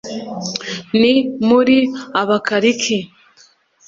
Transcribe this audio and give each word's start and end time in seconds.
ni 0.99 1.13
muri 1.47 1.77
Abakaliki 2.21 2.97